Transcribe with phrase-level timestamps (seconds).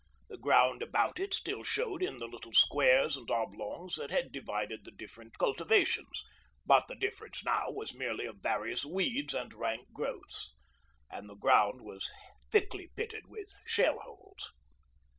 [0.29, 4.83] The ground about it still showed in the little squares and oblongs that had divided
[4.83, 6.23] the different cultivations,
[6.65, 10.55] but the difference now was merely of various weeds and rank growths,
[11.11, 12.09] and the ground was
[12.51, 14.51] thickly pitted with shell holes.